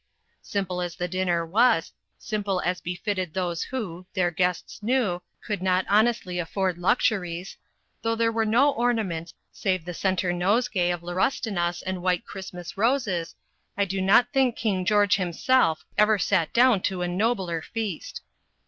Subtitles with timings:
[0.41, 5.85] Simple as the dinner was simple as befitted those who, their guests knew, could not
[5.87, 7.55] honestly afford luxuries;
[8.01, 13.35] though there were no ornaments, save the centre nosegay of laurustinus and white Christmas roses
[13.77, 18.23] I do not think King George himself ever sat down to a nobler feast.